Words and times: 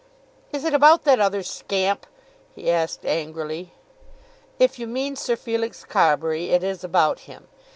"Is 0.51 0.63
it 0.65 0.73
about 0.73 1.03
that 1.03 1.19
other 1.19 1.43
scamp?" 1.43 2.07
he 2.55 2.71
asked 2.71 3.05
angrily. 3.05 3.71
"If 4.57 4.79
you 4.79 4.87
mean 4.87 5.15
Sir 5.15 5.35
Felix 5.35 5.83
Carbury, 5.85 6.49
it 6.49 6.63
is 6.63 6.83
about 6.83 7.19
him. 7.29 7.47